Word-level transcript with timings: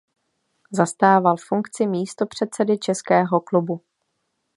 Zastával 0.71 1.37
funkci 1.37 1.87
místopředsedy 1.87 2.77
Českého 2.77 3.39
klubu. 3.41 3.81